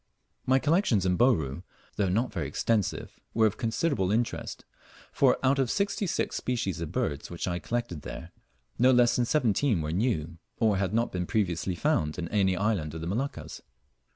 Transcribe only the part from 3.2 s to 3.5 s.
were